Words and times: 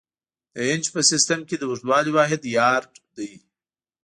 د 0.53 0.55
انچ 0.71 0.85
په 0.93 0.99
سیسټم 1.11 1.39
کې 1.47 1.55
د 1.57 1.63
اوږدوالي 1.69 2.11
واحد 2.13 2.41
یارډ 2.57 2.91
دی. 3.15 3.31